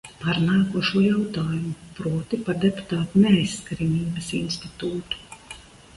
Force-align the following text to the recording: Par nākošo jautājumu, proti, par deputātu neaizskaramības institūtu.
Par 0.21 0.37
nākošo 0.43 1.01
jautājumu, 1.03 1.73
proti, 1.99 2.39
par 2.47 2.59
deputātu 2.65 3.23
neaizskaramības 3.27 4.35
institūtu. 4.43 5.25